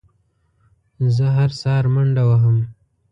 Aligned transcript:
زه 1.15 1.25
هره 1.35 1.55
سهار 1.61 1.85
منډه 1.93 2.23
وهم 2.29 2.57